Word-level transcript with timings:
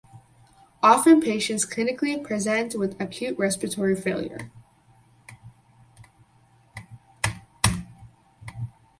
Often 0.81 1.21
patients 1.21 1.63
clinically 1.63 2.23
present 2.23 2.73
with 2.73 2.99
acute 2.99 3.37
respiratory 3.37 3.95
failure. 3.95 4.51